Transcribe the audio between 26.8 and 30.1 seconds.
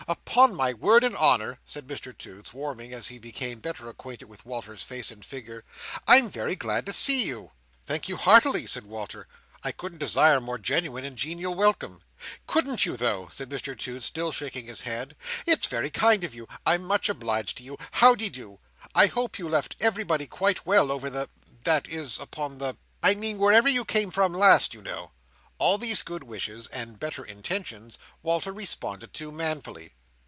better intentions, Walter responded to manfully.